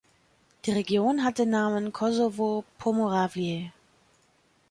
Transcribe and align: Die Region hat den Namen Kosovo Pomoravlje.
Die 0.65 0.71
Region 0.71 1.23
hat 1.23 1.37
den 1.37 1.51
Namen 1.51 1.93
Kosovo 1.93 2.63
Pomoravlje. 2.79 3.71